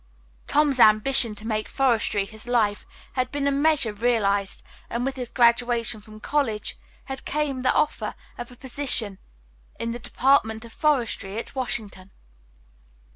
[0.47, 5.05] Tom's ambition to make forestry his life work had been in a measure realized, and
[5.05, 9.19] with his graduation from college had come the offer of a position
[9.79, 12.09] in the Department of Forestry at Washington.